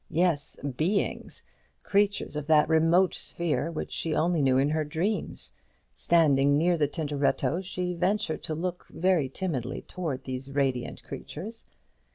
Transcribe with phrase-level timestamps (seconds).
[0.09, 1.43] Yes; Beings
[1.83, 5.51] creatures of that remote sphere which she only knew in her dreams.
[5.93, 11.67] Standing near the Tintoretto, she ventured to look very timidly towards these radiant creatures.